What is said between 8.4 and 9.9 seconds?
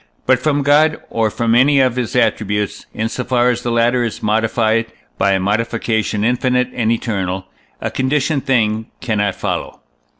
thing cannot follow.